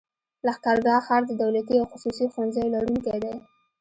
[0.45, 3.35] لښکرګاه ښار د دولتي او خصوصي ښوونځيو لرونکی دی.